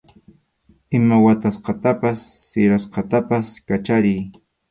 [0.99, 4.27] Ima watasqatapas sirasqatapas kachariy.